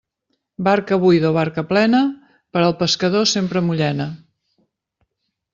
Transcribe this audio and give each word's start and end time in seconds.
Barca 0.67 0.97
buida 1.03 1.31
o 1.31 1.35
barca 1.39 1.63
plena, 1.73 2.01
per 2.57 2.63
al 2.63 2.75
pescador 2.81 3.31
sempre 3.35 3.65
mullena. 3.69 4.09